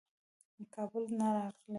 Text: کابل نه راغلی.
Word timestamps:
کابل 0.73 1.03
نه 1.19 1.27
راغلی. 1.35 1.69